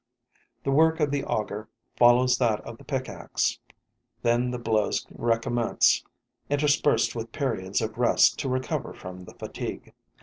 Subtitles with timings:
[0.63, 3.59] The work of the auger follows that of the pickaxe.
[4.23, 6.03] Then the blows recommence,
[6.49, 9.93] interspersed with periods of rest to recover from the fatigue.